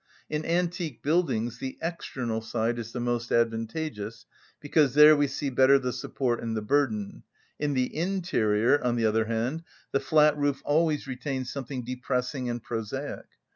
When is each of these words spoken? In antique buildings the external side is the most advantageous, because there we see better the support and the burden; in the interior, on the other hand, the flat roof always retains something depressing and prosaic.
In 0.31 0.43
antique 0.47 1.03
buildings 1.03 1.59
the 1.59 1.77
external 1.79 2.41
side 2.41 2.79
is 2.79 2.91
the 2.91 2.99
most 2.99 3.31
advantageous, 3.31 4.25
because 4.59 4.95
there 4.95 5.15
we 5.15 5.27
see 5.27 5.51
better 5.51 5.77
the 5.77 5.93
support 5.93 6.41
and 6.41 6.57
the 6.57 6.61
burden; 6.63 7.21
in 7.59 7.75
the 7.75 7.95
interior, 7.95 8.83
on 8.83 8.95
the 8.95 9.05
other 9.05 9.25
hand, 9.25 9.61
the 9.91 9.99
flat 9.99 10.35
roof 10.35 10.63
always 10.65 11.05
retains 11.05 11.53
something 11.53 11.83
depressing 11.85 12.49
and 12.49 12.63
prosaic. 12.63 13.25